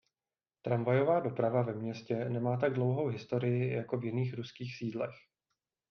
Tramvajová 0.61 1.19
doprava 1.19 1.61
ve 1.61 1.73
městě 1.73 2.25
nemá 2.29 2.57
tak 2.57 2.73
dlouhou 2.73 3.07
historii 3.07 3.73
jako 3.73 3.97
v 3.97 4.05
jiných 4.05 4.33
ruských 4.33 4.75
sídlech. 4.77 5.15